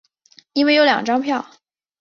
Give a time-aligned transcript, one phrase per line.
[0.53, 1.45] 因为有两张票